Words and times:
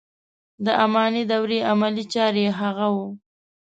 د 0.65 0.67
اماني 0.83 1.23
دورې 1.31 1.59
عملي 1.71 2.05
چاره 2.13 2.39
یې 2.45 2.51
هغه 2.61 2.87
و. 2.95 2.97